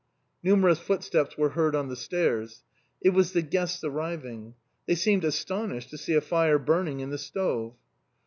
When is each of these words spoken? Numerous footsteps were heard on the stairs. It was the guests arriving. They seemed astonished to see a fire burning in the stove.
Numerous 0.41 0.79
footsteps 0.79 1.37
were 1.37 1.49
heard 1.49 1.75
on 1.75 1.87
the 1.87 1.95
stairs. 1.95 2.63
It 3.01 3.11
was 3.11 3.33
the 3.33 3.43
guests 3.43 3.83
arriving. 3.83 4.55
They 4.87 4.95
seemed 4.95 5.23
astonished 5.23 5.91
to 5.91 5.97
see 5.99 6.15
a 6.15 6.21
fire 6.21 6.57
burning 6.57 7.01
in 7.01 7.11
the 7.11 7.19
stove. 7.19 7.75